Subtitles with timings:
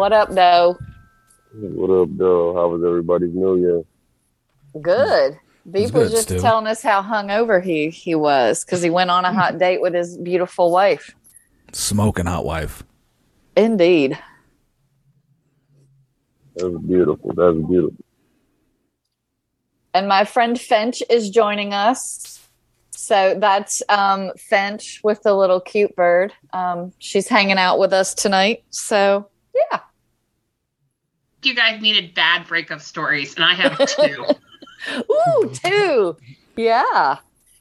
[0.00, 0.78] What up, though?
[1.52, 2.54] What up, though?
[2.54, 3.82] How was everybody's New Year?
[4.80, 5.38] Good.
[5.70, 6.40] Beef was just Stu.
[6.40, 9.92] telling us how hungover he he was because he went on a hot date with
[9.92, 11.14] his beautiful wife.
[11.72, 12.82] Smoking hot wife.
[13.56, 14.18] Indeed.
[16.56, 17.34] That was beautiful.
[17.34, 18.04] That was beautiful.
[19.92, 22.40] And my friend Finch is joining us.
[22.92, 26.32] So that's um, Finch with the little cute bird.
[26.54, 28.64] Um, she's hanging out with us tonight.
[28.70, 29.80] So yeah.
[31.42, 34.26] You guys needed bad breakup stories, and I have two.
[35.12, 36.16] Ooh, two.
[36.56, 37.16] Yeah.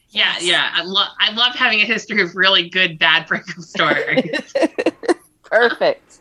[0.10, 0.72] yeah, yeah.
[0.74, 4.54] I love I love having a history of really good bad breakup stories.
[5.44, 6.20] Perfect.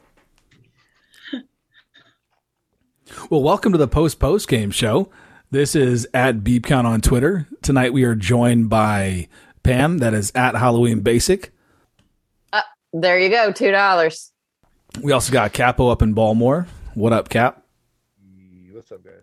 [3.29, 5.11] Well, welcome to the post post game show.
[5.51, 7.49] This is at Beep Count on Twitter.
[7.63, 9.29] Tonight we are joined by
[9.65, 11.51] Pam, that is at Halloween Basic.
[12.53, 13.51] Uh, there you go.
[13.51, 14.31] Two dollars.
[15.03, 16.67] We also got Capo up in Baltimore.
[16.99, 17.63] What up, Cap?
[18.73, 19.23] What's up, guys?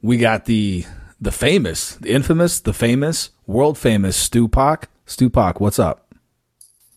[0.00, 0.86] We got the
[1.20, 4.88] the famous, the infamous, the famous, world famous Stu Pac.
[5.04, 6.14] Stu Pac, what's up?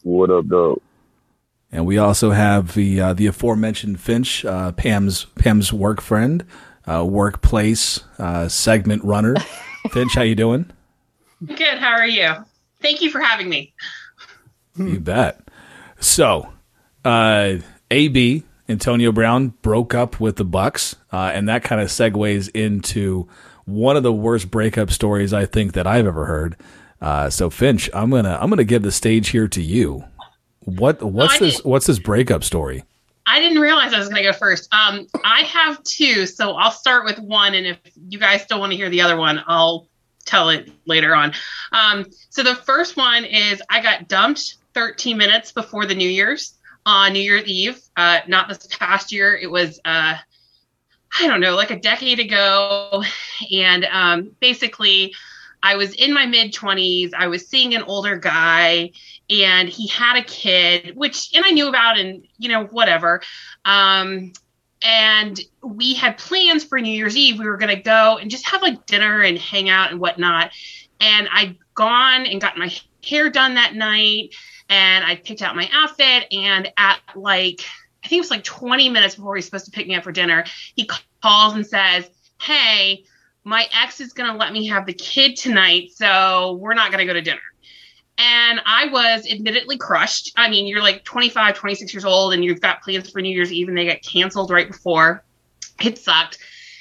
[0.04, 0.82] What up, though?
[1.74, 6.46] And we also have the uh, the aforementioned Finch, uh, Pam's Pam's work friend,
[6.88, 9.36] uh, workplace uh, segment runner.
[9.92, 10.72] Finch, how you doing?
[11.46, 11.80] good.
[11.80, 12.34] How are you?
[12.82, 13.74] Thank you for having me.
[14.78, 15.42] You bet.
[16.00, 16.54] So,
[17.04, 17.56] uh,
[17.92, 23.30] AB Antonio Brown broke up with the Bucks, uh, and that kind of segues into
[23.66, 26.58] one of the worst breakup stories I think that I've ever heard.
[27.00, 30.04] Uh, so, Finch, I'm gonna I'm gonna give the stage here to you.
[30.62, 32.84] What what's this what's this breakup story?
[33.28, 34.68] I didn't realize I was going to go first.
[34.74, 37.78] Um, I have two, so I'll start with one, and if
[38.10, 39.88] you guys still want to hear the other one, I'll
[40.26, 41.34] tell it later on.
[41.72, 46.56] Um, so the first one is I got dumped 13 minutes before the New Year's
[46.86, 47.82] on New Year's Eve.
[47.96, 49.36] Uh, not this past year.
[49.36, 50.16] It was uh,
[51.20, 53.04] I don't know, like a decade ago,
[53.52, 55.14] and um, basically.
[55.66, 57.14] I was in my mid 20s.
[57.18, 58.92] I was seeing an older guy
[59.30, 63.22] and he had a kid, which, and I knew about and, you know, whatever.
[63.64, 64.34] Um,
[64.84, 67.40] and we had plans for New Year's Eve.
[67.40, 70.52] We were going to go and just have like dinner and hang out and whatnot.
[71.00, 72.72] And I'd gone and got my
[73.04, 74.36] hair done that night
[74.74, 76.26] and I picked out my outfit.
[76.32, 77.62] And at like,
[78.04, 80.12] I think it was like 20 minutes before he's supposed to pick me up for
[80.12, 80.46] dinner,
[80.76, 80.90] he
[81.22, 82.10] calls and says,
[82.42, 83.06] Hey,
[83.44, 85.92] my ex is going to let me have the kid tonight.
[85.94, 87.42] So we're not going to go to dinner
[88.18, 90.34] and I was admittedly crushed.
[90.36, 93.52] I mean, you're like 25, 26 years old, and you've got plans for New Year's
[93.52, 95.24] Eve, and they get canceled right before.
[95.82, 96.38] It sucked.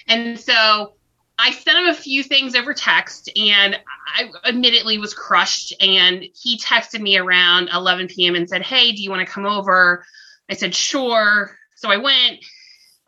[0.09, 0.95] And so
[1.39, 5.75] I sent him a few things over text, and I admittedly was crushed.
[5.81, 8.35] And he texted me around 11 p.m.
[8.35, 10.05] and said, Hey, do you want to come over?
[10.51, 11.57] I said, Sure.
[11.75, 12.41] So I went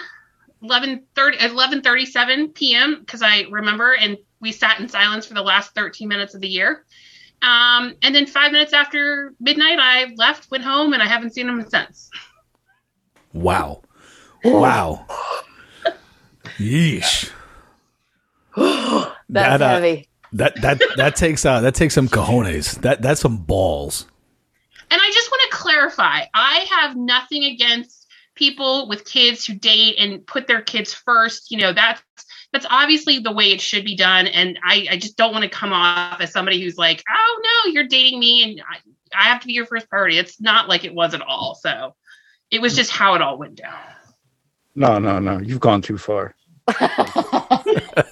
[0.61, 2.99] 11 11:37 p.m.
[2.99, 6.47] because I remember and we sat in silence for the last 13 minutes of the
[6.47, 6.85] year.
[7.41, 11.47] Um, and then five minutes after midnight, I left, went home, and I haven't seen
[11.47, 12.09] him since.
[13.33, 13.81] Wow.
[14.43, 15.05] Wow.
[16.57, 17.31] Yeesh.
[18.55, 20.07] That's That, uh, heavy.
[20.33, 22.81] That that that takes uh that takes some cojones.
[22.81, 24.05] That that's some balls.
[24.91, 29.95] And I just want to clarify I have nothing against people with kids who date
[29.99, 31.51] and put their kids first.
[31.51, 32.01] You know, that's
[32.53, 34.25] that's obviously the way it should be done.
[34.27, 37.71] And I, I just don't want to come off as somebody who's like, oh no,
[37.71, 38.77] you're dating me and I,
[39.15, 40.17] I have to be your first priority.
[40.17, 41.53] It's not like it was at all.
[41.61, 41.95] So
[42.49, 43.77] it was just how it all went down.
[44.73, 45.39] No, no, no.
[45.39, 46.33] You've gone too far.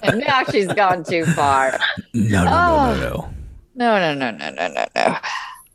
[0.02, 1.78] and now she's gone too far.
[2.14, 2.94] No, no, Oh.
[2.94, 3.34] no, no, no.
[3.74, 5.16] No, no, no, no, no, no, no.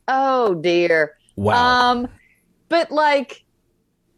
[0.07, 1.15] Oh dear.
[1.35, 1.91] Wow.
[1.91, 2.07] Um,
[2.69, 3.43] but like,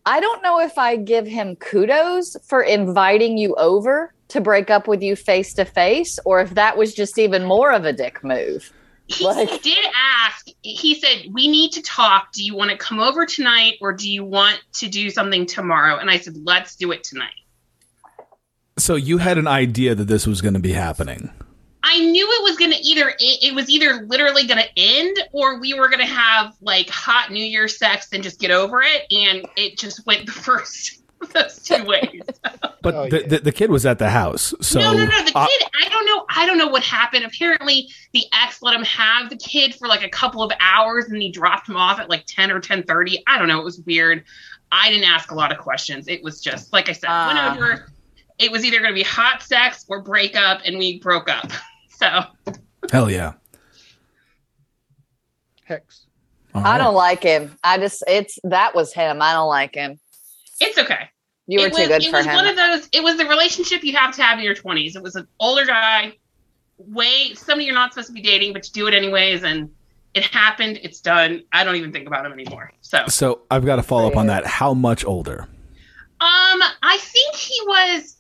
[0.06, 4.88] I don't know if I give him kudos for inviting you over to break up
[4.88, 8.24] with you face to face, or if that was just even more of a dick
[8.24, 8.72] move.
[9.08, 12.32] He Like- did ask, he said, We need to talk.
[12.34, 15.98] Do you want to come over tonight or do you want to do something tomorrow?
[15.98, 17.34] And I said, Let's do it tonight.
[18.78, 21.32] so you had an idea that this was going to be happening.
[21.88, 25.18] I knew it was going to either it, it was either literally going to end
[25.32, 28.82] or we were going to have like hot New Year sex and just get over
[28.82, 29.04] it.
[29.12, 31.02] And it just went the first
[31.34, 32.22] those two ways.
[32.82, 33.28] But Oh, the, yeah.
[33.28, 35.18] the the kid was at the house, so no, no, no.
[35.24, 35.42] The kid, uh,
[35.84, 36.24] I don't know.
[36.30, 37.26] I don't know what happened.
[37.26, 41.20] Apparently, the ex let him have the kid for like a couple of hours, and
[41.20, 43.24] he dropped him off at like ten or ten thirty.
[43.26, 43.60] I don't know.
[43.60, 44.24] It was weird.
[44.72, 46.08] I didn't ask a lot of questions.
[46.08, 47.56] It was just like I said, Ah.
[47.56, 47.88] whenever
[48.38, 51.50] it was either going to be hot sex or break up, and we broke up.
[52.00, 52.24] So
[52.92, 53.34] hell yeah.
[55.66, 56.06] Hex.
[56.54, 56.78] All I right.
[56.78, 57.56] don't like him.
[57.64, 59.22] I just it's that was him.
[59.22, 60.00] I don't like him.
[60.60, 61.10] it's okay.
[61.48, 62.36] You were it too was, good it for was him.
[62.36, 62.90] one of those.
[62.92, 64.96] It was the relationship you have to have in your twenties.
[64.96, 66.18] It was an older guy,
[66.78, 69.70] way somebody you're not supposed to be dating, but you do it anyways, and
[70.14, 70.80] it happened.
[70.82, 71.44] It's done.
[71.52, 72.72] I don't even think about him anymore.
[72.82, 74.46] So, So I've got to follow up on that.
[74.46, 75.48] How much older?
[76.22, 78.18] Um, I think he was.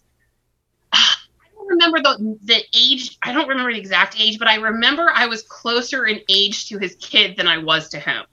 [1.66, 3.18] I don't remember the the age.
[3.22, 6.78] I don't remember the exact age, but I remember I was closer in age to
[6.78, 8.24] his kid than I was to him.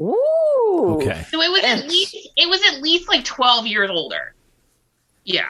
[0.00, 0.96] Ooh.
[0.96, 1.24] Okay.
[1.30, 4.34] So it was at least it was at least like twelve years older.
[5.24, 5.48] Yeah.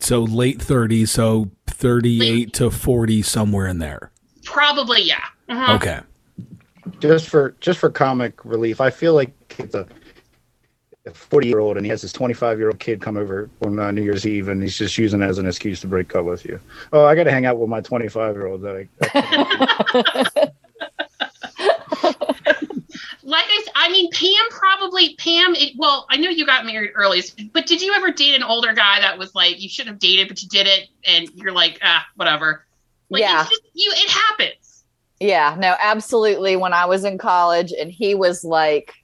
[0.00, 4.12] So late 30s, so 38 to 40 somewhere in there.
[4.44, 5.24] Probably, yeah.
[5.48, 5.76] Mhm.
[5.76, 6.00] Okay.
[7.00, 9.86] Just for just for comic relief, I feel like it's a a
[11.14, 13.90] 40 year old and he has his 25 year old kid come over on uh,
[13.90, 16.44] New Year's Eve and he's just using it as an excuse to break up with
[16.44, 16.60] you.
[16.92, 18.62] Oh, I got to hang out with my 25 year old.
[18.62, 20.50] That I,
[23.24, 25.54] Like I, s- I mean, Pam probably Pam.
[25.54, 27.22] It, well, I know you got married early,
[27.52, 30.28] but did you ever date an older guy that was like you shouldn't have dated,
[30.28, 32.64] but you did it, and you're like, ah, whatever.
[33.10, 33.42] Like, Yeah.
[33.42, 33.90] it's just, you.
[33.94, 34.84] It happens.
[35.20, 36.56] Yeah, no, absolutely.
[36.56, 38.94] When I was in college and he was like,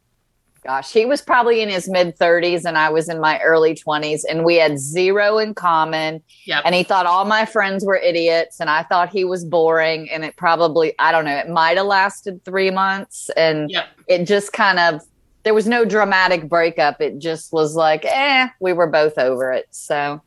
[0.64, 4.22] gosh, he was probably in his mid 30s and I was in my early 20s
[4.28, 6.22] and we had zero in common.
[6.46, 6.62] Yep.
[6.64, 10.10] And he thought all my friends were idiots and I thought he was boring.
[10.10, 13.30] And it probably, I don't know, it might have lasted three months.
[13.36, 13.86] And Yep.
[14.08, 15.02] it just kind of,
[15.42, 17.00] there was no dramatic breakup.
[17.00, 19.66] It just was like, eh, we were both over it.
[19.70, 20.22] So,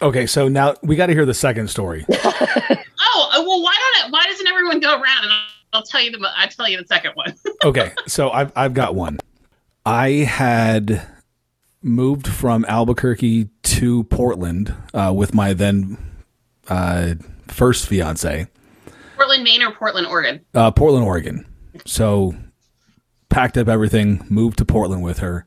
[0.00, 2.06] Okay, so now we got to hear the second story.
[3.14, 5.32] Oh uh, well, why don't it, why doesn't everyone go around and
[5.72, 7.34] I'll, tell you the I'll tell you the second one.
[7.64, 9.18] Okay, so I've I've got one.
[9.86, 11.06] I had
[11.80, 15.96] moved from Albuquerque to Portland uh, with my then
[16.68, 17.14] uh,
[17.46, 18.48] first fiance,
[19.16, 20.40] Portland, Maine, or Portland, Oregon.
[20.54, 21.46] uh, Portland, Oregon.
[21.86, 22.34] So
[23.28, 25.46] packed up everything, moved to Portland with her.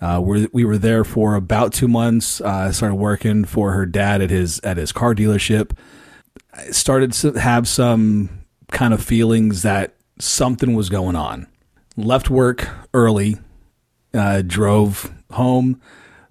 [0.00, 2.40] Uh, we we were there for about two months.
[2.40, 5.72] Uh, I started working for her dad at his at his car dealership.
[6.54, 8.41] I started to have some
[8.72, 11.46] kind of feelings that something was going on.
[11.96, 13.36] Left work early,
[14.14, 15.80] uh, drove home,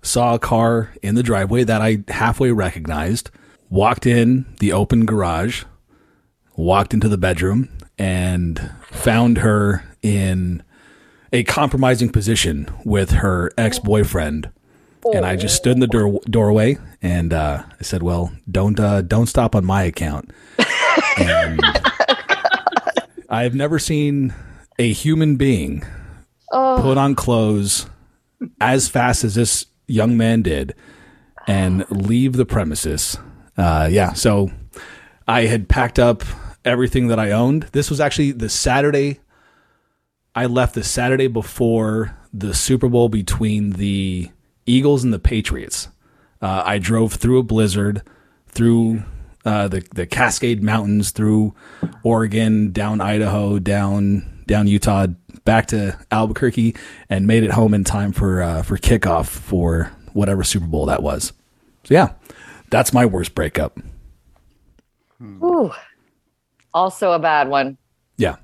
[0.02, 3.30] saw a car in the driveway that I halfway recognized.
[3.70, 5.64] Walked in the open garage,
[6.58, 10.62] walked into the bedroom, and found her in
[11.32, 14.52] a compromising position with her ex boyfriend.
[15.14, 19.02] And I just stood in the door, doorway and uh, I said, "Well, don't uh,
[19.02, 20.32] don't stop on my account."
[21.18, 21.60] And
[23.32, 24.34] I've never seen
[24.78, 25.86] a human being
[26.52, 27.86] oh, put on clothes
[28.60, 30.76] as fast as this young man did
[31.48, 33.18] and leave the premises.
[33.56, 34.52] Uh, yeah, so
[35.30, 36.24] I had packed up
[36.66, 37.64] everything that I owned.
[37.72, 39.22] This was actually the Saturday.
[40.36, 44.30] I left the Saturday before the Super Bowl between the
[44.66, 45.88] Eagles and the Patriots.
[46.42, 48.02] Uh, I drove through a blizzard,
[48.50, 49.04] through
[49.46, 51.54] uh, the the Cascade Mountains, through
[52.04, 55.08] Oregon, down Idaho, down down Utah,
[55.46, 56.76] back to Albuquerque,
[57.10, 61.02] and made it home in time for uh, for kickoff for whatever Super Bowl that
[61.02, 61.34] was.
[61.84, 62.14] So yeah,
[62.70, 63.80] that's my worst breakup.
[65.22, 65.72] ooh.
[66.74, 67.78] also a bad one.
[68.18, 68.36] Yeah.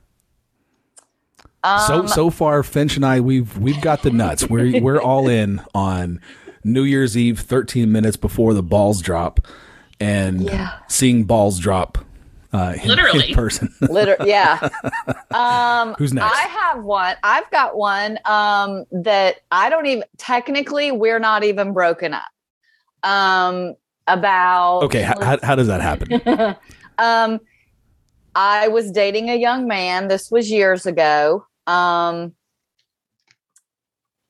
[1.63, 4.49] Um, So so far, Finch and I we've we've got the nuts.
[4.49, 6.21] We're we're all in on
[6.63, 9.45] New Year's Eve, thirteen minutes before the balls drop,
[9.99, 10.79] and Yeah.
[10.87, 11.97] seeing balls drop
[12.53, 13.29] uh, in, Literally.
[13.29, 13.73] in person.
[13.81, 14.69] Liter- yeah.
[15.31, 16.33] Um, Who's next?
[16.33, 17.15] I have one.
[17.23, 20.03] I've got one um, that I don't even.
[20.17, 22.23] Technically, we're not even broken up.
[23.03, 23.75] Um,
[24.07, 26.55] about okay, h- how, how does that happen?
[26.97, 27.39] um,
[28.33, 30.07] I was dating a young man.
[30.07, 31.45] This was years ago.
[31.67, 32.33] Um,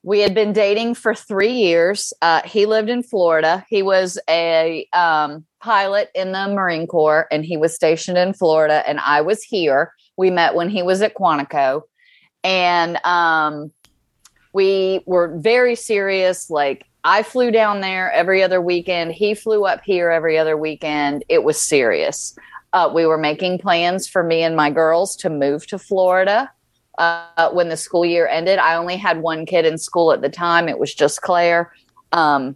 [0.07, 2.13] we had been dating for three years.
[2.21, 3.65] Uh, he lived in Florida.
[3.67, 8.87] He was a um, pilot in the Marine Corps, and he was stationed in Florida,
[8.87, 9.91] and I was here.
[10.15, 11.81] We met when he was at Quantico,
[12.41, 13.73] and um,
[14.53, 16.49] we were very serious.
[16.49, 19.11] Like I flew down there every other weekend.
[19.11, 21.25] He flew up here every other weekend.
[21.27, 22.33] It was serious.
[22.71, 26.49] Uh, we were making plans for me and my girls to move to Florida
[26.97, 28.59] uh, when the school year ended.
[28.59, 30.67] I only had one kid in school at the time.
[30.67, 31.73] It was just Claire.
[32.11, 32.55] Um,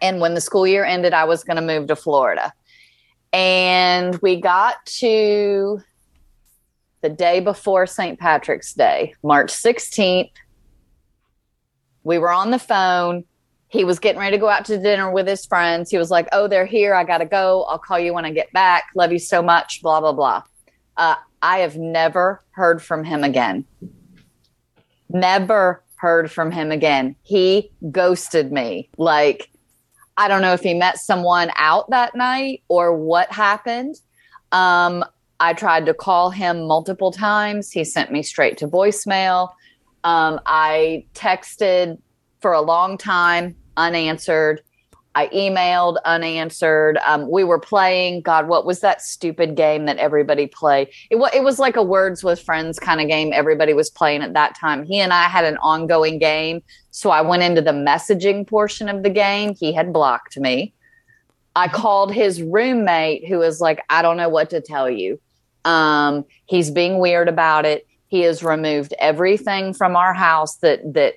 [0.00, 2.52] and when the school year ended, I was going to move to Florida.
[3.32, 5.82] And we got to
[7.00, 8.18] the day before St.
[8.18, 10.30] Patrick's Day, March 16th.
[12.04, 13.24] We were on the phone.
[13.68, 15.90] He was getting ready to go out to dinner with his friends.
[15.90, 16.94] He was like, Oh, they're here.
[16.94, 17.64] I got to go.
[17.64, 18.84] I'll call you when I get back.
[18.94, 19.82] Love you so much.
[19.82, 20.42] Blah, blah, blah.
[20.98, 23.64] Uh, I have never heard from him again.
[25.08, 27.16] Never heard from him again.
[27.22, 28.90] He ghosted me.
[28.98, 29.50] Like,
[30.16, 33.94] I don't know if he met someone out that night or what happened.
[34.50, 35.04] Um,
[35.40, 37.70] I tried to call him multiple times.
[37.70, 39.50] He sent me straight to voicemail.
[40.02, 41.98] Um, I texted
[42.40, 44.62] for a long time, unanswered.
[45.18, 46.96] I emailed unanswered.
[47.04, 48.20] Um, we were playing.
[48.20, 50.90] God, what was that stupid game that everybody played?
[51.10, 53.32] It, was it was like a words with friends kind of game.
[53.34, 54.84] Everybody was playing at that time.
[54.84, 59.02] He and I had an ongoing game, so I went into the messaging portion of
[59.02, 59.56] the game.
[59.58, 60.72] He had blocked me.
[61.56, 65.18] I called his roommate, who was like, "I don't know what to tell you."
[65.64, 67.88] Um, he's being weird about it.
[68.06, 71.14] He has removed everything from our house that that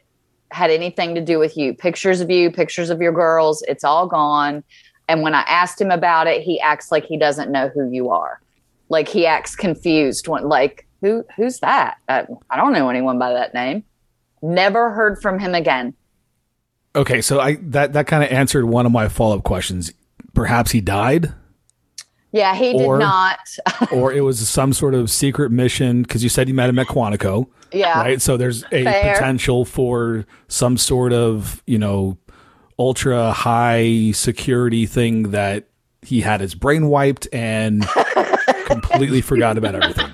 [0.52, 1.74] had anything to do with you.
[1.74, 4.64] Pictures of you, pictures of your girls, it's all gone.
[5.08, 8.10] And when I asked him about it, he acts like he doesn't know who you
[8.10, 8.40] are.
[8.90, 11.98] Like he acts confused when like who who's that?
[12.08, 13.84] I, I don't know anyone by that name.
[14.42, 15.94] Never heard from him again.
[16.96, 19.94] Okay, so I that that kind of answered one of my follow-up questions.
[20.34, 21.34] Perhaps he died?
[22.34, 23.40] Yeah, he did Or- not.
[23.92, 26.88] or it was some sort of secret mission because you said you met him at
[26.88, 28.00] Quantico, yeah.
[28.00, 28.22] right?
[28.22, 29.14] So there's a Fair.
[29.16, 32.18] potential for some sort of you know
[32.80, 35.68] ultra high security thing that
[36.02, 37.86] he had his brain wiped and
[38.66, 40.10] completely forgot about everything.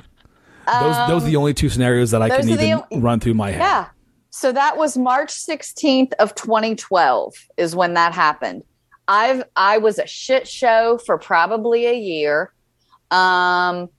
[0.66, 3.20] Those those are the only two scenarios that I Um, can are the even run
[3.20, 3.60] through my head.
[3.60, 3.86] Yeah.
[4.32, 8.64] So that was March 16th of 2012 is when that happened.
[9.08, 12.54] I've I was a shit show for probably a year.
[13.12, 13.90] Um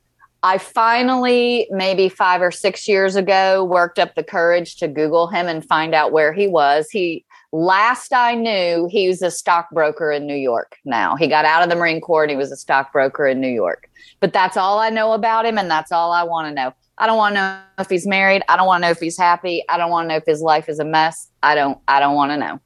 [0.42, 5.48] I finally maybe 5 or 6 years ago worked up the courage to google him
[5.48, 6.88] and find out where he was.
[6.90, 11.16] He last I knew he was a stockbroker in New York now.
[11.16, 13.90] He got out of the Marine Corps and he was a stockbroker in New York.
[14.20, 16.72] But that's all I know about him and that's all I want to know.
[16.98, 18.42] I don't want to know if he's married.
[18.48, 19.64] I don't want to know if he's happy.
[19.68, 21.30] I don't want to know if his life is a mess.
[21.42, 22.60] I don't I don't want to know.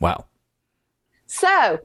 [0.00, 0.26] Wow.
[1.26, 1.78] So,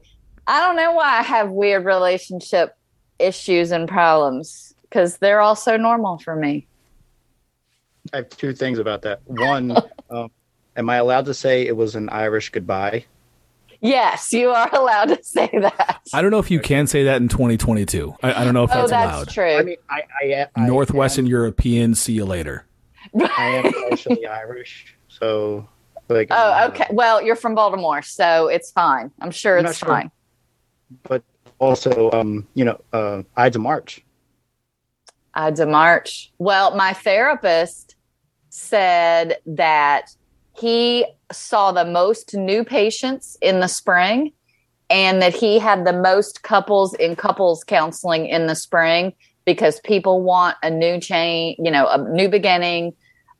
[0.46, 2.76] I don't know why I have weird relationship
[3.18, 6.66] issues and problems cuz they're all so normal for me.
[8.12, 9.20] I have two things about that.
[9.26, 9.76] One,
[10.10, 10.30] um,
[10.76, 13.04] am I allowed to say it was an Irish goodbye?
[13.80, 16.00] Yes, you are allowed to say that.
[16.12, 18.14] I don't know if you can say that in 2022.
[18.22, 19.28] I, I don't know if oh, that's, that's allowed.
[19.28, 19.56] true.
[19.56, 22.64] I mean, I, I, I Northwestern am, European, see you later.
[23.20, 25.68] I am partially Irish, so
[26.12, 26.28] like.
[26.30, 26.86] oh, okay.
[26.90, 29.10] Well, you're from Baltimore, so it's fine.
[29.20, 29.88] I'm sure I'm it's sure.
[29.88, 30.10] fine.
[31.04, 31.22] But
[31.58, 34.04] also, um, you know, uh, Ides of March.
[35.34, 36.32] Ides of March.
[36.38, 37.96] Well, my therapist
[38.50, 40.14] said that
[40.58, 44.32] he saw the most new patients in the spring
[44.90, 49.14] and that he had the most couples in couples counseling in the spring
[49.44, 52.92] because people want a new change, you know, a new beginning,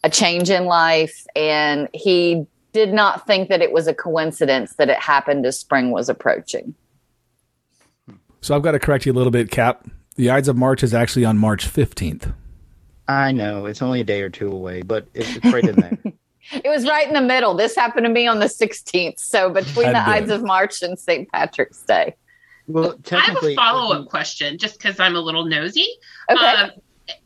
[0.03, 1.27] a change in life.
[1.37, 5.91] And he did not think that it was a coincidence that it happened as spring
[5.91, 6.75] was approaching.
[8.41, 9.87] So I've got to correct you a little bit, Cap.
[10.17, 12.35] The Ides of March is actually on March 15th.
[13.09, 15.99] I know it's only a day or two away, but it's, it's right in there.
[16.51, 17.55] It was right in the middle.
[17.55, 19.21] This happened to me on the 16th.
[19.21, 21.31] So between Had the to do Ides of March and St.
[21.31, 22.17] Patrick's Day.
[22.67, 25.87] Well, I have a follow up question just because I'm a little nosy.
[26.29, 26.45] Okay.
[26.45, 26.71] Um,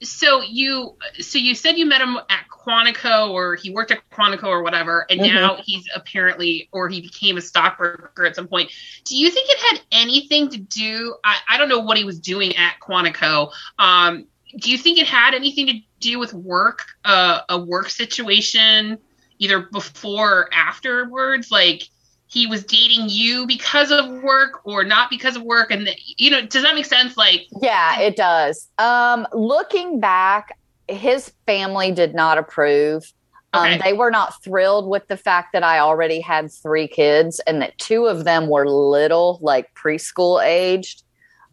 [0.03, 4.45] so you so you said you met him at Quantico or he worked at Quantico
[4.45, 5.35] or whatever, and Mhm.
[5.35, 8.71] now he's apparently or he became a stockbroker at some point.
[9.05, 11.17] Do you think it had anything to do?
[11.25, 13.53] I, I don't know what he was doing at Quantico.
[13.79, 14.27] Um,
[14.59, 18.99] do you think it had anything to do with work, uh, a work situation,
[19.39, 21.51] either before or afterwards?
[21.51, 21.89] Like
[22.37, 26.31] he was dating you because of work or not because of work, and the, you
[26.31, 27.17] know, does that make sense?
[27.17, 28.69] Like, Yeah, it does.
[28.77, 33.11] Um, looking back, his family did not approve.
[33.55, 33.81] Um, Okay.
[33.83, 37.79] They were not thrilled with the fact that I already had three kids and that
[37.79, 41.05] two of them were little, like preschool aged.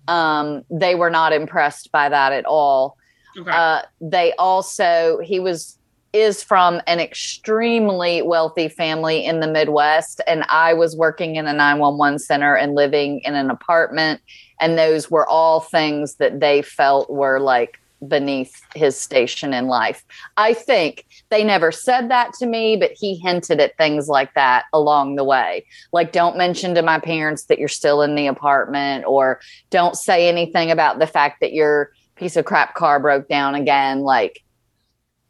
[0.09, 2.97] Um, they were not impressed by that at all.
[3.39, 3.49] okay.
[3.49, 5.77] Uh, they also he was
[6.13, 11.53] is from an extremely wealthy family in the Midwest, and I was working in a
[11.53, 14.21] nine one one center and living in an apartment,
[14.61, 20.03] and those were all things that they felt were like beneath his station in life.
[20.37, 24.65] I think they never said that to me, but he hinted at things like that
[24.73, 25.65] along the way.
[25.91, 29.39] Like, don't mention to my parents that you're still in the apartment, or
[29.69, 34.01] don't say anything about the fact that your piece of crap car broke down again.
[34.01, 34.43] Like,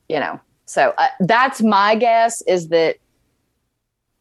[0.10, 0.42] you know,
[0.74, 2.98] so uh, that's my guess is that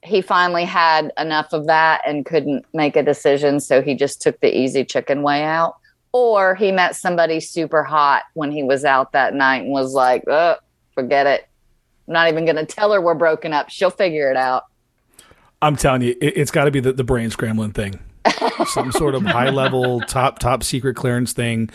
[0.02, 3.58] he finally had enough of that and couldn't make a decision.
[3.58, 5.76] So he just took the easy chicken way out
[6.12, 10.24] or he met somebody super hot when he was out that night and was like,
[10.28, 10.56] oh,
[10.94, 11.48] forget it.
[12.06, 13.70] I'm not even going to tell her we're broken up.
[13.70, 14.64] She'll figure it out.
[15.62, 17.98] I'm telling you, it, has got to be the, the brain scrambling thing.
[18.66, 21.70] Some sort of high level, top, top secret clearance thing.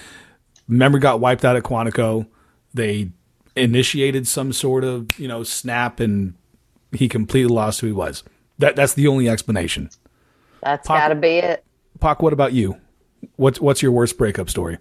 [0.68, 2.28] Memory got wiped out at Quantico.
[2.74, 3.10] They
[3.58, 6.36] initiated some sort of, you know, snap and
[6.92, 8.24] he completely lost who he was.
[8.60, 9.90] That That's the only explanation.
[10.64, 11.64] That's got to be it.
[12.00, 12.78] Pac, what about you?
[13.36, 14.78] What's what's your worst breakup story?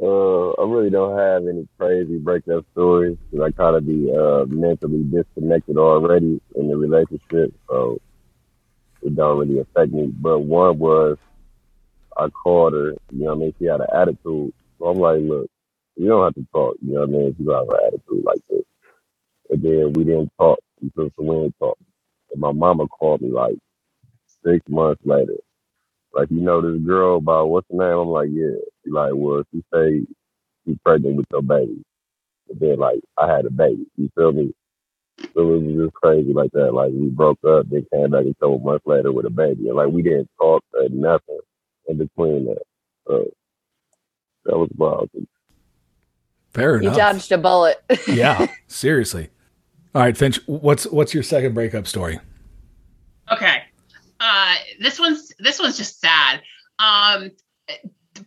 [0.00, 4.44] Uh, I really don't have any crazy breakup stories because I kind of be uh,
[4.48, 8.00] mentally disconnected already in the relationship, so
[9.02, 10.06] it don't really affect me.
[10.06, 11.18] But one was
[12.16, 13.54] I called her, you know what I mean?
[13.58, 14.52] She had an attitude.
[14.78, 15.50] So I'm like, look,
[15.96, 17.28] you don't have to talk, you know what I mean?
[17.28, 18.64] If you have an attitude like this.
[19.50, 21.78] And then we didn't talk until so we didn't talk.
[22.32, 23.56] And my mama called me like
[24.44, 25.34] six months later
[26.14, 27.98] like, you know this girl about what's the name?
[27.98, 28.56] I'm like, yeah.
[28.84, 30.02] She like, well, she say
[30.66, 31.82] she's pregnant with your baby.
[32.50, 33.86] And then like I had a baby.
[33.96, 34.52] You feel me?
[35.34, 36.74] So it was just crazy like that.
[36.74, 39.68] Like we broke up, then came back a couple months later with a baby.
[39.68, 41.40] And like we didn't talk or nothing
[41.88, 42.62] in between that.
[43.06, 43.30] So
[44.46, 45.10] that was wild.
[46.54, 46.94] Fair enough.
[46.94, 47.82] You dodged a bullet.
[48.06, 49.30] yeah, seriously.
[49.94, 52.18] All right, Finch, what's what's your second breakup story?
[53.30, 53.62] Okay.
[54.20, 56.42] Uh, this one's this one's just sad.
[56.78, 57.30] Um,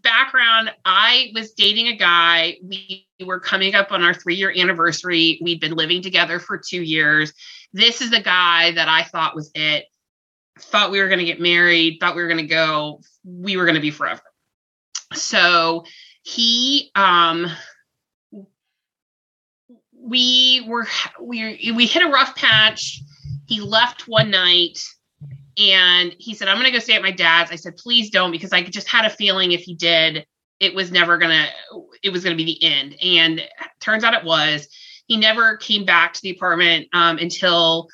[0.01, 2.57] background: I was dating a guy.
[2.63, 5.39] We were coming up on our three year anniversary.
[5.41, 7.33] We'd been living together for two years.
[7.73, 9.85] This is the guy that I thought was it.
[10.57, 11.97] Thought we were going to get married.
[11.99, 13.01] Thought we were going to go.
[13.23, 14.21] We were going to be forever.
[15.13, 15.83] So
[16.23, 17.47] he um
[20.05, 20.87] we were
[21.19, 23.01] we we hit a rough patch
[23.45, 24.79] he left one night
[25.57, 27.51] and he said, I'm to go stay at my dad's.
[27.51, 30.25] I said, please don't, because I just had a feeling if he did,
[30.59, 31.47] it was never to,
[32.03, 32.95] it was to be the end.
[33.01, 33.41] And
[33.79, 34.67] turns out it was.
[35.07, 37.87] He never came back to the apartment um, until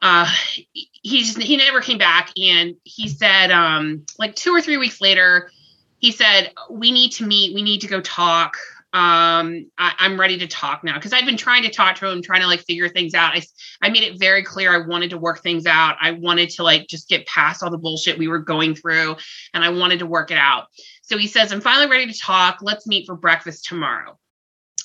[0.00, 0.30] uh,
[0.72, 2.30] he just, he never came back.
[2.40, 5.50] And he said, um, like two or three weeks later,
[5.98, 7.54] he said, we need to meet.
[7.54, 8.56] We need to go talk
[8.96, 12.22] um I, am ready to talk now because I've been trying to talk to him,
[12.22, 13.36] trying to like figure things out.
[13.36, 13.42] I
[13.82, 15.96] I made it very clear I wanted to work things out.
[16.00, 19.16] I wanted to like just get past all the bullshit we were going through,
[19.52, 20.68] and I wanted to work it out.
[21.02, 22.60] So he says, I'm finally ready to talk.
[22.62, 24.18] Let's meet for breakfast tomorrow.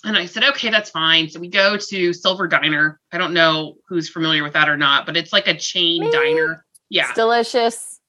[0.03, 1.29] And I said, okay, that's fine.
[1.29, 2.99] So we go to Silver Diner.
[3.13, 6.11] I don't know who's familiar with that or not, but it's like a chain Me.
[6.11, 6.65] diner.
[6.89, 7.05] Yeah.
[7.05, 7.99] It's delicious.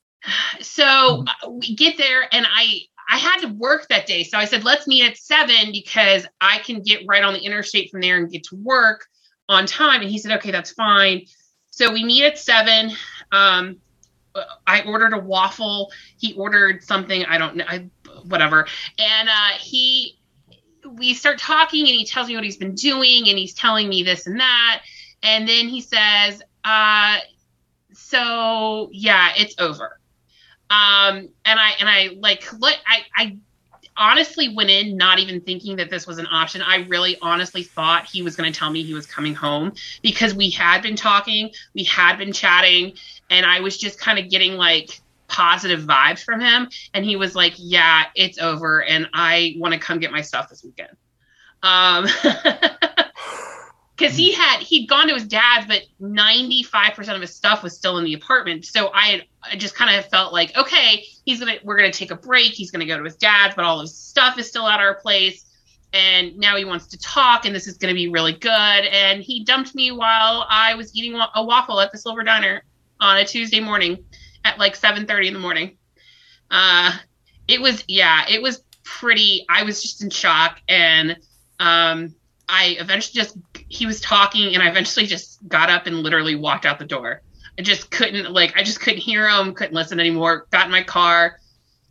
[0.60, 4.24] So uh, we get there and I I had to work that day.
[4.24, 7.90] So I said, let's meet at seven because I can get right on the interstate
[7.90, 9.06] from there and get to work
[9.48, 10.00] on time.
[10.00, 11.26] And he said, okay, that's fine.
[11.70, 12.92] So we meet at seven.
[13.30, 13.78] Um,
[14.66, 15.92] I ordered a waffle.
[16.18, 17.24] He ordered something.
[17.24, 17.64] I don't know.
[17.66, 17.88] I,
[18.24, 18.66] whatever.
[18.98, 20.18] And uh, he,
[20.86, 24.02] we start talking and he tells me what he's been doing and he's telling me
[24.02, 24.82] this and that.
[25.22, 27.18] And then he says, uh,
[27.92, 29.98] so yeah, it's over.
[30.72, 33.36] Um, and I and I like look, I I
[33.94, 36.62] honestly went in not even thinking that this was an option.
[36.62, 40.34] I really honestly thought he was going to tell me he was coming home because
[40.34, 42.94] we had been talking, we had been chatting,
[43.28, 46.70] and I was just kind of getting like positive vibes from him.
[46.94, 50.48] And he was like, Yeah, it's over, and I want to come get my stuff
[50.48, 50.96] this weekend.
[51.62, 52.06] Um,
[53.96, 57.62] because he had he'd gone to his dad's, but ninety five percent of his stuff
[57.62, 58.64] was still in the apartment.
[58.64, 62.10] So I had I just kind of felt like, okay, he's gonna we're gonna take
[62.10, 62.52] a break.
[62.52, 65.44] He's gonna go to his dad's, but all his stuff is still at our place.
[65.94, 68.50] And now he wants to talk, and this is gonna be really good.
[68.50, 72.62] And he dumped me while I was eating a waffle at the Silver Diner
[72.98, 74.04] on a Tuesday morning
[74.44, 75.76] at like seven thirty in the morning.
[76.50, 76.92] Uh,
[77.46, 79.44] it was yeah, it was pretty.
[79.50, 81.18] I was just in shock, and
[81.60, 82.14] um,
[82.48, 83.36] I eventually just
[83.72, 87.22] he was talking and I eventually just got up and literally walked out the door.
[87.58, 90.46] I just couldn't like I just couldn't hear him, couldn't listen anymore.
[90.50, 91.38] Got in my car,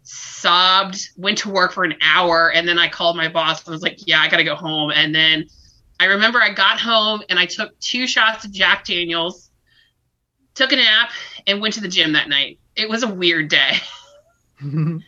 [0.03, 3.67] sobbed, went to work for an hour, and then I called my boss.
[3.67, 5.47] I was like, "Yeah, I got to go home." And then
[5.99, 9.49] I remember I got home and I took two shots of Jack Daniels,
[10.53, 11.09] took a nap,
[11.47, 12.59] and went to the gym that night.
[12.75, 13.77] It was a weird day.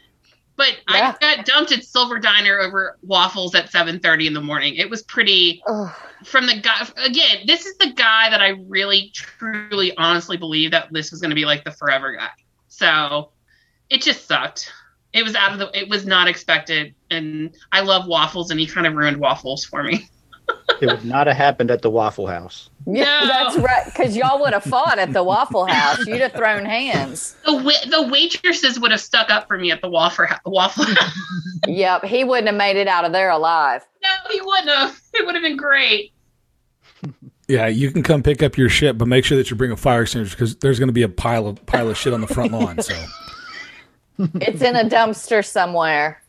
[0.56, 1.16] But Yeah.
[1.20, 4.76] I got dumped at Silver Diner over waffles at 7:30 in the morning.
[4.76, 5.92] It was pretty Ugh.
[6.24, 7.46] From the guy again.
[7.46, 11.36] This is the guy that I really, truly, honestly believe that this was going to
[11.36, 12.30] be like the forever guy.
[12.68, 13.32] So
[13.90, 14.72] it just sucked.
[15.14, 15.80] It was out of the.
[15.80, 19.84] It was not expected, and I love waffles, and he kind of ruined waffles for
[19.84, 20.10] me.
[20.82, 22.70] It would not have happened at the Waffle House.
[22.86, 23.28] Yeah, No.
[23.28, 23.86] that's right.
[23.86, 26.06] Because y'all would have fought at the Waffle House.
[26.06, 27.36] You'd have thrown hands.
[27.46, 30.86] The wa- the waitresses would have stuck up for me at the waffle waffle.
[30.86, 31.18] House.
[31.68, 33.86] Yep, he wouldn't have made it out of there alive.
[34.04, 35.00] no, he wouldn't have.
[35.14, 36.12] It would have been great.
[37.48, 39.78] Yeah, you can come pick up your shit, but make sure that you bring a
[39.78, 42.28] fire extinguisher because there's going to be a pile of pile of shit on the
[42.28, 42.82] front lawn.
[42.82, 42.96] So
[44.36, 46.22] It's in a dumpster somewhere.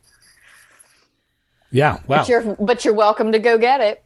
[1.73, 2.19] yeah, wow.
[2.19, 4.04] But you're but you're welcome to go get it.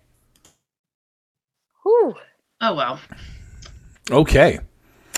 [1.88, 2.14] Whew.
[2.60, 3.00] Oh well.
[4.10, 4.58] Okay,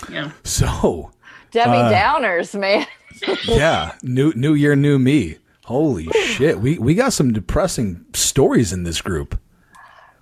[0.09, 0.31] Yeah.
[0.43, 1.11] so
[1.51, 2.85] Debbie Uh, Downers, man.
[3.45, 5.37] yeah, new new year, new me.
[5.65, 9.37] Holy shit, we we got some depressing stories in this group.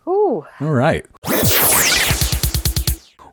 [0.05, 0.45] Whew.
[0.59, 1.05] All right.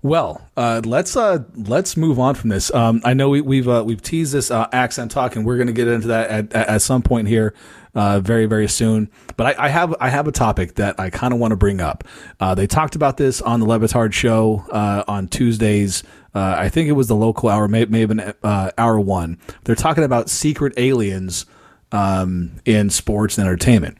[0.07, 2.73] Well, uh, let's uh, let's move on from this.
[2.73, 5.67] Um, I know we, we've uh, we've teased this uh, accent talk, and we're going
[5.67, 7.55] to get into that at, at, some point here,
[7.93, 9.11] uh, very very soon.
[9.37, 11.81] But I, I have I have a topic that I kind of want to bring
[11.81, 12.05] up.
[12.39, 14.65] Uh, they talked about this on the Le Batard show
[15.09, 16.05] on Tuesdays.
[16.33, 19.39] I think it was the local hour, may, may have been hour one.
[19.65, 21.47] They're talking about secret aliens
[21.91, 23.99] um, in sports and entertainment.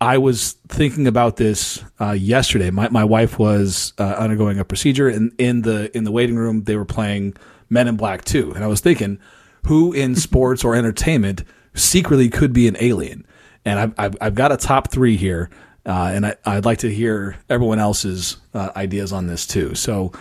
[0.00, 2.70] I was thinking about this uh, yesterday.
[2.70, 6.64] My my wife was uh, undergoing a procedure, and in the in the waiting room,
[6.64, 7.36] they were playing
[7.68, 9.18] Men in Black Two, and I was thinking,
[9.66, 13.26] who in sports or entertainment secretly could be an alien?
[13.64, 15.50] And I've I've, I've got a top three here,
[15.84, 19.74] uh, and I, I'd like to hear everyone else's uh, ideas on this too.
[19.74, 20.12] So.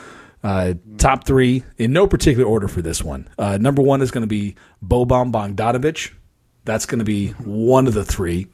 [0.42, 3.28] Uh, top three in no particular order for this one.
[3.38, 6.14] Uh, number one is going to be Boban Bogdanovic.
[6.64, 8.48] That's going to be one of the three.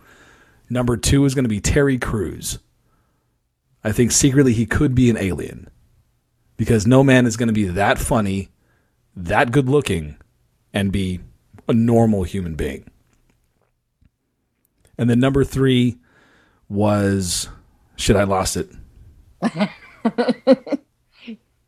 [0.69, 2.60] Number two is going to be Terry Crews.
[3.84, 5.69] I think secretly he could be an alien
[6.58, 8.49] because no man is going to be that funny,
[9.15, 10.17] that good looking,
[10.73, 11.19] and be
[11.67, 12.89] a normal human being.
[14.97, 15.97] And then number three
[16.69, 17.49] was
[17.95, 18.15] shit.
[18.15, 18.71] I lost it.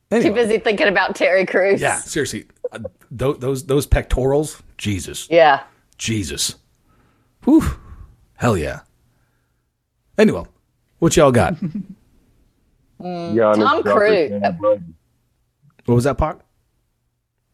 [0.10, 1.81] Too busy thinking about Terry Crews.
[1.81, 2.79] yeah, seriously, uh,
[3.12, 5.27] those those those pectorals, Jesus.
[5.29, 5.63] Yeah.
[5.97, 6.55] Jesus.
[7.43, 7.63] Whew.
[8.36, 8.81] Hell yeah.
[10.17, 10.43] Anyway,
[10.99, 11.56] what y'all got?
[13.01, 14.41] Giannis, Tom Joker, Cruise.
[14.41, 14.95] Tom
[15.86, 16.38] What was that, Pac?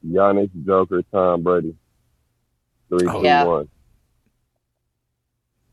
[0.08, 1.76] Giannis, Joker, Tom Brady.
[2.90, 3.44] Three, Oh, two, Yeah.
[3.44, 3.70] one.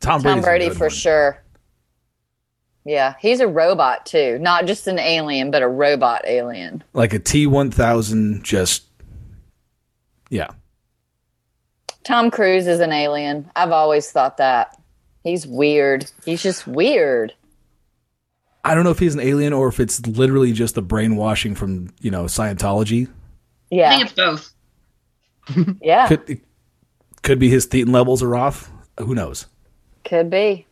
[0.00, 0.90] Tom, Tom Brady for one.
[0.90, 1.42] sure.
[2.85, 6.83] Yeah, he's a robot too, not just an alien, but a robot alien.
[6.94, 8.85] Like a T one thousand, just
[10.31, 10.48] yeah.
[12.03, 13.50] Tom Cruise is an alien.
[13.55, 14.79] I've always thought that.
[15.22, 16.11] He's weird.
[16.24, 17.35] He's just weird.
[18.64, 21.90] I don't know if he's an alien or if it's literally just the brainwashing from
[22.00, 23.09] you know Scientology.
[23.70, 24.52] Yeah, I think it's both.
[25.83, 26.09] yeah.
[26.09, 26.40] Could, Could
[27.22, 28.70] could be his thetan levels are off.
[28.98, 29.46] Who knows?
[30.04, 30.66] Could be.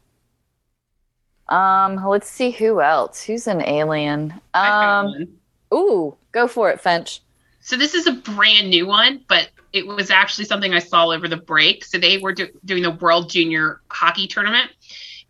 [1.49, 3.23] Um, let's see who else.
[3.23, 4.35] Who's an alien?
[4.53, 5.29] I found Um,
[5.71, 5.79] one.
[5.81, 7.21] ooh, go for it, Finch.
[7.61, 11.29] So this is a brand new one, but it was actually something I saw over
[11.29, 11.85] the break.
[11.85, 14.71] So they were do- doing the World Junior Hockey Tournament,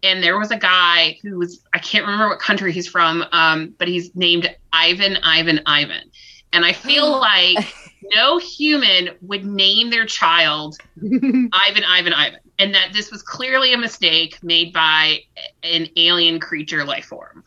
[0.03, 3.74] and there was a guy who was I can't remember what country he's from, um,
[3.79, 6.11] but he's named Ivan, Ivan, Ivan,
[6.53, 7.74] and I feel like
[8.14, 13.79] no human would name their child Ivan, Ivan, Ivan, and that this was clearly a
[13.79, 15.20] mistake made by
[15.62, 17.44] an alien creature life form.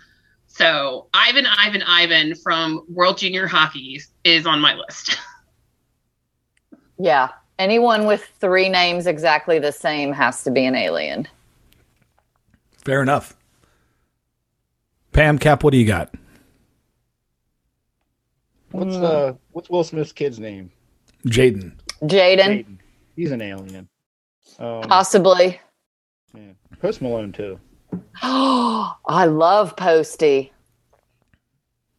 [0.48, 5.18] So Ivan, Ivan, Ivan from World Junior Hockey is on my list.
[7.02, 7.30] Yeah.
[7.58, 11.28] Anyone with three names exactly the same has to be an alien.
[12.78, 13.36] Fair enough.
[15.12, 16.14] Pam Cap, what do you got?
[18.72, 19.04] What's Hmm.
[19.04, 20.72] uh what's Will Smith's kid's name?
[21.26, 21.74] Jaden.
[22.04, 22.78] Jaden,
[23.16, 23.90] He's an alien.
[24.60, 25.60] Um, possibly.
[26.36, 26.52] yeah.
[26.80, 27.60] Post Malone too.
[28.22, 30.52] Oh, I love Posty.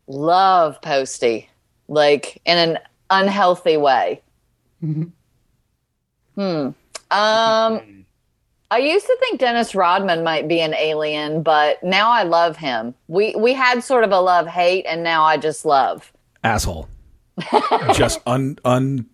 [0.06, 1.48] Love Posty.
[1.88, 2.78] Like in an
[3.10, 4.22] unhealthy way.
[4.82, 6.70] Hmm.
[7.10, 8.04] Um,
[8.70, 12.94] I used to think Dennis Rodman might be an alien, but now I love him.
[13.06, 16.10] We we had sort of a love hate, and now I just love.
[16.42, 16.88] Asshole.
[17.94, 19.06] just un un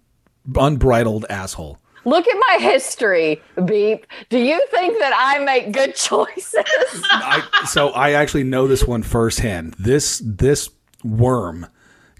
[0.56, 1.78] unbridled asshole.
[2.04, 4.06] Look at my history, Beep.
[4.30, 6.54] Do you think that I make good choices?
[6.54, 9.74] I, so I actually know this one firsthand.
[9.76, 10.70] This this
[11.02, 11.66] worm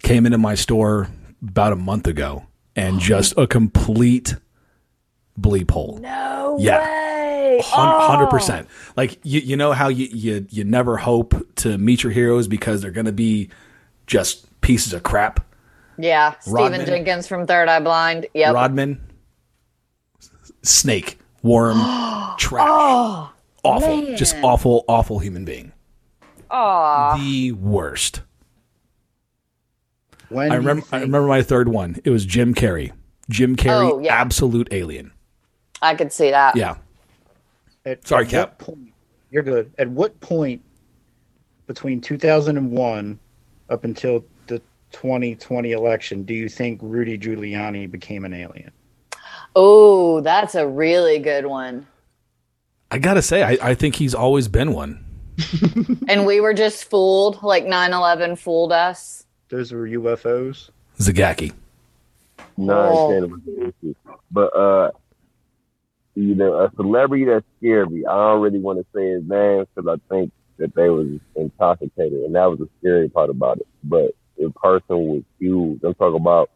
[0.03, 1.09] came into my store
[1.41, 2.48] about a month ago
[2.79, 4.37] and just a complete
[5.41, 5.99] bleep hole.
[6.01, 6.79] No Yeah.
[6.81, 7.61] way.
[7.61, 8.07] Oh.
[8.09, 8.31] Hundred Oh.
[8.31, 8.69] percent.
[8.97, 12.81] Like you, you know how you, you you never hope to meet your heroes because
[12.83, 13.49] they're going to be
[14.07, 15.45] just pieces of crap.
[15.99, 16.87] Yeah, Stephan Rodman.
[16.87, 18.27] Jenkins from Third Eye Blind.
[18.35, 18.55] Yep.
[18.55, 19.01] Rodman,
[20.63, 21.77] snake, worm,
[22.39, 23.33] trash, oh,
[23.65, 24.17] awful, man.
[24.17, 25.73] just awful, awful human being.
[26.51, 27.17] aw.
[27.17, 28.21] The worst.
[30.29, 30.87] When I do you remember.
[30.93, 31.97] I remember my third one.
[32.05, 32.93] It was Jim Carrey.
[33.31, 34.15] Jim oh, Carrey, Oh, yeah.
[34.15, 35.13] absolute alien.
[35.83, 36.57] I could see that.
[36.57, 36.77] Yeah.
[37.85, 38.59] At, Sorry, at Cap.
[38.59, 38.93] point-
[39.31, 39.73] you're good.
[39.79, 40.63] At what point
[41.67, 43.19] between 2001
[43.69, 44.61] up until the
[44.93, 48.73] 2020 election do you think Rudy Giuliani became an alien?
[49.55, 51.87] Oh, that's a really good one.
[52.91, 55.05] I gotta say, I, I think he's always been one.
[56.09, 59.27] And we were just fooled, like 9 11 fooled us.
[59.49, 60.71] Those were UFOs.
[60.99, 61.53] Zagaki.
[62.57, 63.13] No, Oh.
[63.13, 63.95] I understand the issue.
[64.31, 64.91] But uh,
[66.15, 68.05] you know, a celebrity that scared me.
[68.05, 71.07] I don't really want to say his name because I think that they was
[71.37, 73.67] intoxicated, and that was the scary part about it.
[73.85, 75.81] But the person was huge.
[75.85, 76.51] I'm talking about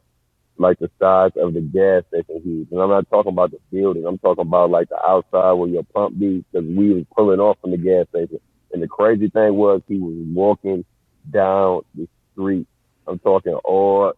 [0.58, 4.04] like the size of the gas station huge, and I'm not talking about the building.
[4.06, 7.58] I'm talking about like the outside where your pump be because we was pulling off
[7.60, 8.40] from the gas station.
[8.72, 10.84] And the crazy thing was he was walking
[11.30, 12.66] down the street.
[13.06, 14.12] I'm talking all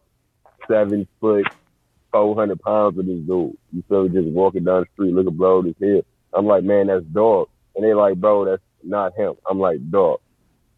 [0.69, 1.47] seven foot,
[2.13, 3.57] 400 pounds of this dude.
[3.73, 4.21] You feel me?
[4.21, 6.05] Just walking down the street looking below his head.
[6.33, 7.49] I'm like, man, that's dog.
[7.77, 9.35] And they like, bro, that's not him.
[9.49, 10.21] I'm like, dog.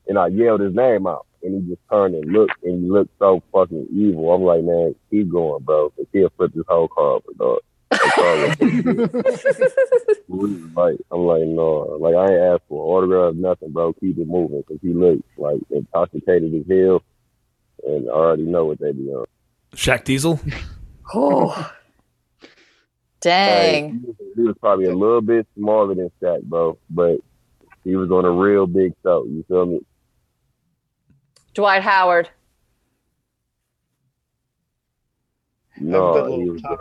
[0.08, 1.26] And I yelled his name out.
[1.42, 4.32] And he just turned and looked, and he looked so fucking evil.
[4.32, 5.90] I'm like, man, keep going, bro.
[5.90, 7.58] Cause he'll flip this whole car over, dog.
[7.90, 13.04] The car was- we was like, I'm like, no, like I ain't asked for an
[13.04, 13.92] autograph, nothing, bro.
[13.92, 17.02] Keep it moving, cause he looked like intoxicated as hell,
[17.86, 19.26] and I already know what they be on.
[19.74, 20.40] Shaq Diesel.
[21.14, 21.72] Oh.
[22.40, 22.48] Hey,
[23.20, 24.00] Dang.
[24.00, 27.18] he was- he was probably a little bit smaller than Shaq, bro, but
[27.84, 29.24] he was on a real big show.
[29.24, 29.80] You feel me?
[31.54, 32.28] Dwight Howard.
[35.78, 36.76] No, he was, uh,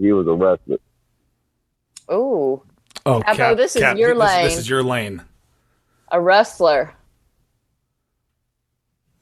[0.00, 0.78] he was a wrestler.
[2.12, 2.62] Ooh,
[3.06, 4.44] Oh, Capo, this is your this, lane.
[4.44, 5.22] This is your lane.
[6.10, 6.94] a wrestler.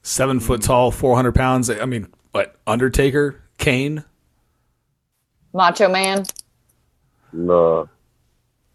[0.03, 0.67] Seven foot hmm.
[0.67, 1.69] tall, four hundred pounds.
[1.69, 2.55] I mean, what?
[2.67, 4.03] Undertaker, Kane.
[5.53, 6.25] Macho Man.
[7.31, 7.89] No,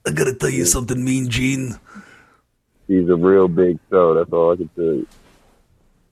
[0.07, 1.79] I gotta tell you something, Mean Gene.
[2.87, 4.15] he's a real big show.
[4.15, 5.07] That's all I can tell you.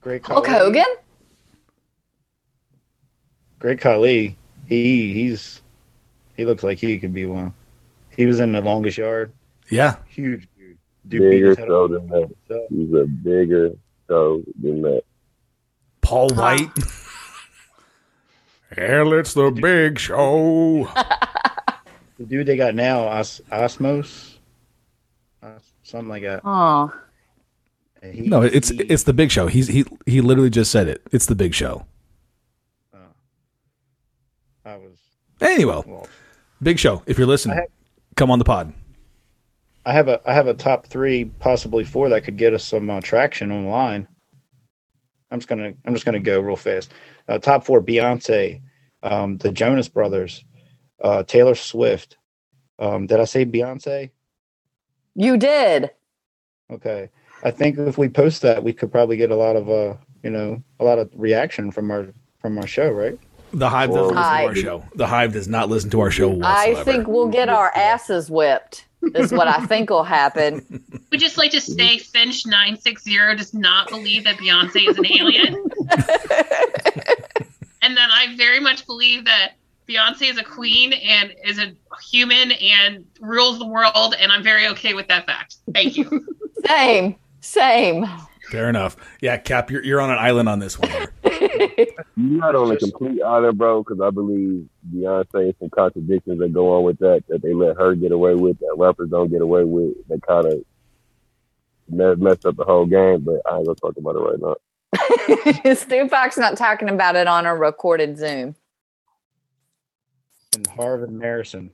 [0.01, 0.59] Great Hulk Khali.
[0.59, 0.95] Hogan.
[3.59, 4.37] Great Khali.
[4.67, 5.61] He he's
[6.35, 7.53] he looks like he could be one.
[8.15, 9.31] He was in the longest yard.
[9.69, 10.77] Yeah, Huge dude.
[11.07, 12.67] Dude Bigger show than that.
[12.69, 13.71] He's a bigger
[14.07, 15.03] show than that.
[16.07, 16.69] Paul Wight.
[18.77, 20.87] Hell, it's the big show.
[22.17, 24.35] the dude they got now, Os- Osmos,
[25.43, 26.41] Os- something like that.
[26.45, 26.93] Oh,
[28.01, 29.47] he- No, it's he- it's the big show.
[29.47, 31.01] He's he he literally just said it.
[31.11, 31.85] It's the big show.
[34.65, 34.97] I was
[35.41, 36.07] Anyway, well.
[36.61, 37.03] big show.
[37.05, 37.67] If you're listening, have-
[38.15, 38.73] come on the pod.
[39.85, 42.89] I have a I have a top three, possibly four that could get us some
[42.89, 44.07] uh, traction online.
[45.31, 46.91] I'm just gonna I'm just gonna go real fast.
[47.27, 48.61] Uh, top four: Beyonce,
[49.03, 50.43] um, the Jonas Brothers,
[51.03, 52.17] uh, Taylor Swift.
[52.79, 54.11] Um, did I say Beyonce?
[55.15, 55.89] you did.
[56.71, 57.09] Okay.
[57.43, 60.29] I think if we post that, we could probably get a lot of uh, you
[60.29, 62.07] know, a lot of reaction from our
[62.39, 63.17] from our show, right?
[63.53, 64.85] The Hive doesn't listen to our show.
[64.95, 66.81] The Hive does not listen to our show whatsoever.
[66.81, 68.86] I think we'll get our asses whipped.
[69.15, 70.83] Is what I think will happen.
[71.09, 74.97] We just like to say Finch nine six zero does not believe that Beyonce is
[74.97, 75.53] an alien,
[77.81, 79.53] and then I very much believe that
[79.87, 81.71] Beyonce is a queen and is a
[82.11, 85.55] human and rules the world, and I'm very okay with that fact.
[85.73, 86.27] Thank you.
[86.67, 87.15] Same.
[87.39, 88.05] Same.
[88.51, 88.97] Fair enough.
[89.21, 90.91] Yeah, Cap, you're you're on an island on this one.
[91.77, 92.05] Here.
[92.15, 96.53] You're not on a complete island, bro, because I believe Beyonce has some contradictions that
[96.53, 99.41] go on with that that they let her get away with that rappers don't get
[99.41, 99.93] away with.
[100.09, 100.63] That kind of
[101.89, 103.21] mess, messed up the whole game.
[103.21, 104.55] But I ain't gonna talk about it right now.
[105.75, 108.55] Stupac's not talking about it on a recorded Zoom.
[110.55, 111.69] And Harv and Marison.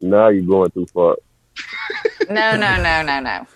[0.00, 1.16] Now you're going too far.
[2.28, 3.46] No, no, no, no, no.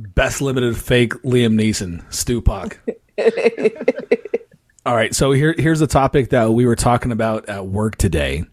[0.00, 2.78] Best limited fake Liam Neeson, Stupak.
[4.86, 8.44] All right, so here here's a topic that we were talking about at work today.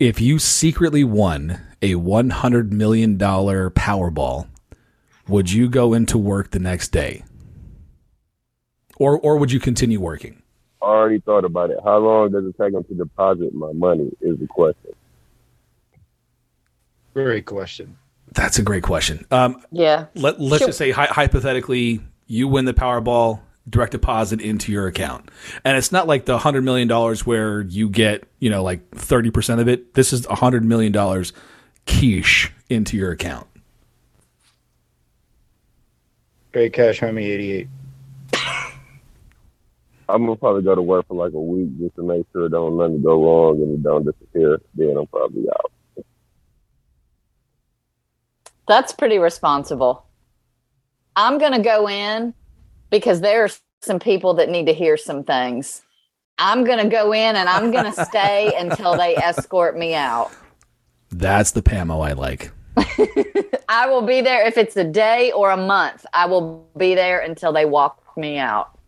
[0.00, 4.48] If you secretly won a one hundred million dollar Powerball,
[5.28, 7.22] would you go into work the next day,
[8.96, 10.42] or or would you continue working?
[10.82, 11.78] I already thought about it.
[11.84, 14.10] How long does it take them to deposit my money?
[14.20, 14.94] Is the question.
[17.14, 17.96] Great question.
[18.36, 19.26] That's a great question.
[19.32, 20.06] Um, Yeah.
[20.14, 20.68] let, let's Sure.
[20.68, 25.28] just say hy- hypothetically, you win the Powerball, direct deposit into your account,
[25.64, 29.30] and it's not like the hundred million dollars where you get you know like thirty
[29.30, 29.94] percent of it.
[29.94, 31.32] This is a hundred million dollars
[31.86, 33.46] quiche into your account.
[36.52, 37.22] Great cash, homie.
[37.22, 37.68] Eighty-eight.
[40.08, 42.76] I'm gonna probably go to work for like a week just to make sure don't
[42.76, 44.60] nothing go wrong and it don't disappear.
[44.74, 45.72] Then I'm probably out.
[48.66, 50.04] That's pretty responsible.
[51.14, 52.34] I'm going to go in
[52.90, 53.50] because there are
[53.80, 55.82] some people that need to hear some things.
[56.38, 60.30] I'm going to go in and I'm going to stay until they escort me out.
[61.10, 62.50] That's the Pamo I like.
[63.68, 66.04] I will be there if it's a day or a month.
[66.12, 68.78] I will be there until they walk me out.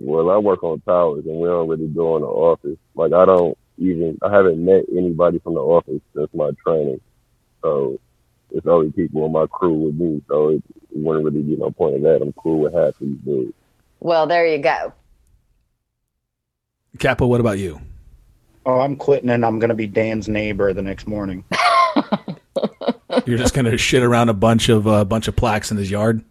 [0.00, 2.78] Well, I work on towers and we don't really go in the office.
[2.94, 7.00] Like I don't even I haven't met anybody from the office since my training.
[7.62, 7.98] So
[8.50, 10.22] it's only people in my crew with me.
[10.28, 12.22] So it, it wouldn't really be no point in that.
[12.22, 13.52] I'm cool with half these dudes.
[14.00, 14.92] Well, there you go.
[16.98, 17.80] Capo, what about you?
[18.66, 21.44] Oh, I'm quitting and I'm gonna be Dan's neighbor the next morning.
[23.26, 25.90] You're just gonna shit around a bunch of a uh, bunch of plaques in his
[25.90, 26.22] yard.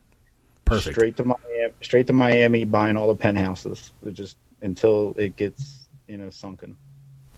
[0.65, 0.95] Perfect.
[0.95, 1.73] Straight to Miami.
[1.81, 3.91] Straight to Miami, buying all the penthouses.
[4.11, 6.75] Just until it gets you know sunken.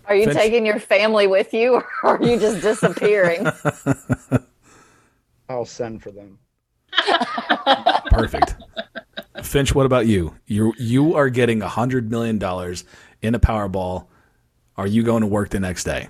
[0.06, 3.46] Are you Finch- taking your family with you or are you just disappearing?
[5.50, 6.38] I'll send for them.
[8.10, 8.54] Perfect.
[9.42, 10.36] Finch, what about you?
[10.46, 12.84] You you are getting a hundred million dollars
[13.20, 14.06] in a Powerball.
[14.76, 16.08] Are you going to work the next day?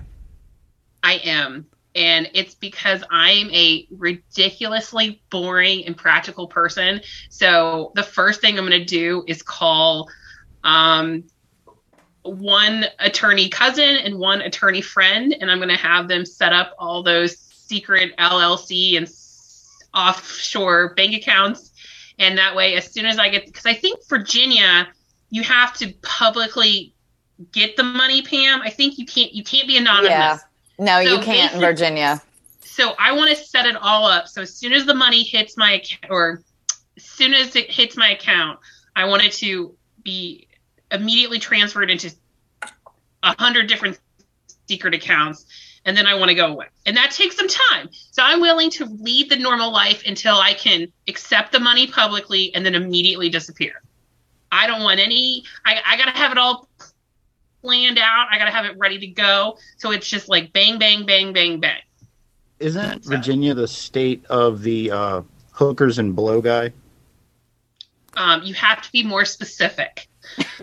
[1.01, 1.65] I am.
[1.95, 7.01] And it's because I'm a ridiculously boring and practical person.
[7.29, 10.07] So the first thing I'm going to do is call
[10.63, 11.23] um,
[12.21, 16.75] one attorney cousin and one attorney friend, and I'm going to have them set up
[16.77, 19.20] all those secret LLC and s-
[19.93, 21.71] offshore bank accounts.
[22.19, 24.87] And that way, as soon as I get, because I think Virginia,
[25.29, 26.93] you have to publicly
[27.51, 28.61] get the money, Pam.
[28.61, 29.33] I think you can't.
[29.33, 30.11] You can't be anonymous.
[30.11, 30.37] Yeah.
[30.77, 32.21] No, you can't in Virginia.
[32.61, 34.27] So I want to set it all up.
[34.27, 36.41] So as soon as the money hits my account, or
[36.97, 38.59] as soon as it hits my account,
[38.95, 40.47] I want it to be
[40.91, 42.13] immediately transferred into
[43.23, 43.99] a hundred different
[44.67, 45.45] secret accounts,
[45.85, 46.67] and then I want to go away.
[46.85, 47.89] And that takes some time.
[48.11, 52.53] So I'm willing to lead the normal life until I can accept the money publicly
[52.53, 53.81] and then immediately disappear.
[54.51, 55.43] I don't want any.
[55.65, 56.67] I, I gotta have it all
[57.61, 58.27] planned out.
[58.31, 59.57] I gotta have it ready to go.
[59.77, 61.81] So it's just like bang, bang, bang, bang, bang.
[62.59, 66.73] Isn't So- Virginia the state of the uh, hookers and blow guy?
[68.17, 70.07] Um, you have to be more specific.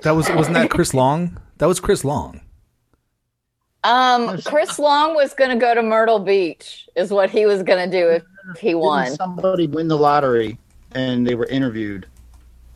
[0.02, 1.40] That was wasn't that Chris Long?
[1.58, 2.40] That was Chris Long.
[3.88, 7.90] Um, Chris Long was going to go to Myrtle Beach, is what he was going
[7.90, 8.22] to do if
[8.58, 9.10] he Didn't won.
[9.12, 10.58] somebody win the lottery
[10.92, 12.06] and they were interviewed,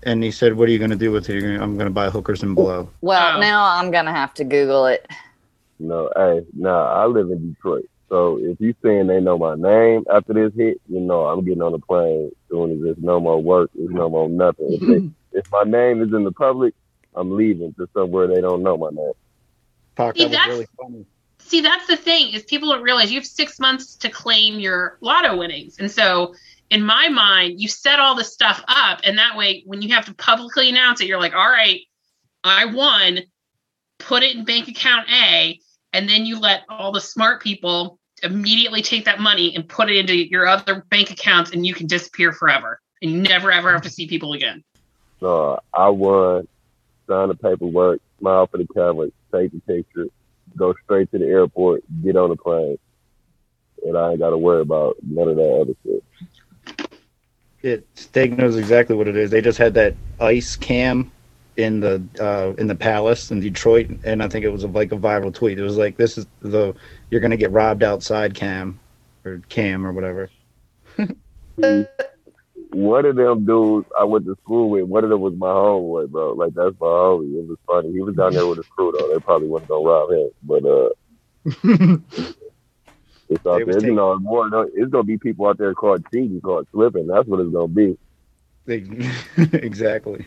[0.05, 1.35] and he said, "What are you going to do with it?
[1.35, 3.41] You're gonna, I'm going to buy hookers and blow." Well, Oh.
[3.41, 5.07] now I'm going to have to Google it.
[5.79, 7.89] No, hey, nah, I live in Detroit.
[8.09, 11.63] So if you saying they know my name after this hit, you know I'm getting
[11.63, 14.69] on the plane as soon as there's no more work, there's no more nothing.
[14.73, 16.75] If, they, if my name is in the public,
[17.15, 19.13] I'm leaving to somewhere they don't know my name.
[19.97, 21.07] Fuck, See, that was that's- really funny.
[21.39, 24.97] See, that's the thing is people don't realize you have six months to claim your
[25.01, 26.35] lotto winnings, and so
[26.71, 30.07] in my mind, you set all this stuff up, and that way, when you have
[30.07, 31.81] to publicly announce it, you're like, "All right,
[32.43, 33.21] I won."
[33.99, 35.61] Put it in bank account A,
[35.93, 39.97] and then you let all the smart people immediately take that money and put it
[39.97, 43.83] into your other bank accounts, and you can disappear forever, and you never ever have
[43.83, 44.65] to see people again.
[45.21, 46.49] So I won,
[47.07, 50.07] signed the paperwork, smile for the camera, take the picture,
[50.57, 52.79] go straight to the airport, get on the plane.
[53.85, 56.05] And I ain't got to worry about none of that other shit.
[57.63, 59.31] It Steak knows exactly what it is.
[59.31, 61.11] They just had that ice cam
[61.57, 64.97] in the uh, in the palace in Detroit, and I think it was like a
[64.97, 65.59] viral tweet.
[65.59, 66.75] It was like, "This is the
[67.11, 68.81] you're gonna get robbed outside cam
[69.25, 70.31] or cam or whatever."
[72.73, 76.11] One of them dudes I went to school with, one of them was my homeboy,
[76.11, 76.33] bro.
[76.33, 77.39] Like, that's my homie.
[77.39, 77.93] It was funny.
[77.93, 79.13] He was down there with his crew, though.
[79.13, 80.31] They probably wasn't going to rob him.
[80.43, 80.89] But, uh,
[83.29, 83.75] it's out They was there.
[83.75, 87.07] You taking- know, more, it's going to be people out there called cheating, called slipping.
[87.09, 87.99] That's what it's going to be.
[89.55, 90.25] Exactly.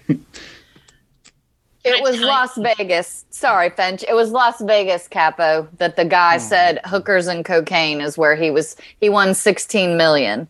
[1.87, 3.25] It was Las Vegas.
[3.29, 4.03] Sorry, Finch.
[4.07, 6.39] It was Las Vegas, Capo, that the guy Oh.
[6.39, 8.75] said hookers and cocaine is where he was.
[8.99, 10.47] He won 16 million.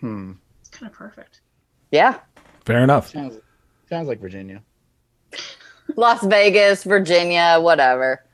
[0.00, 0.32] Hmm.
[0.78, 1.40] It's kind of perfect.
[1.90, 2.18] Yeah.
[2.64, 3.10] Fair enough.
[3.10, 3.40] Sounds
[3.88, 4.62] sounds like Virginia.
[5.96, 8.24] Las Vegas, Virginia, whatever.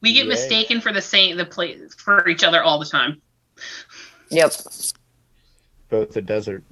[0.00, 0.30] We get Yay.
[0.30, 3.20] mistaken for the same the place for each other all the time.
[4.30, 4.52] Yep.
[5.90, 6.64] Both the desert.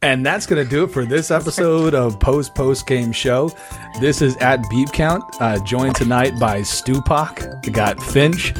[0.00, 3.50] And that's going to do it for this episode of Post Post Game Show.
[4.00, 7.66] This is at Beep Count, uh, joined tonight by Stupak.
[7.66, 8.54] We got Finch,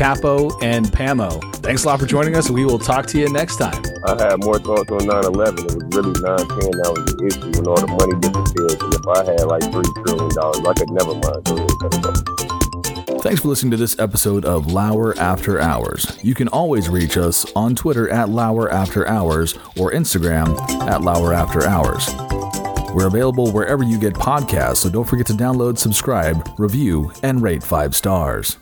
[0.00, 1.28] Capo, and Pamo.
[1.56, 2.48] Thanks a lot for joining us.
[2.48, 3.84] We will talk to you next time.
[4.06, 5.58] I had more thoughts on 9 11.
[5.58, 8.80] It was really 9 10 that was the issue when all the money disappeared.
[8.80, 10.32] And if I had like $3 trillion,
[10.64, 11.44] I could never mind.
[13.22, 16.18] Thanks for listening to this episode of Lauer After Hours.
[16.22, 21.34] You can always reach us on Twitter at Lauer After Hours or Instagram at Lauer
[21.34, 22.08] After Hours.
[22.94, 27.62] We're available wherever you get podcasts, so don't forget to download, subscribe, review, and rate
[27.62, 28.56] five stars.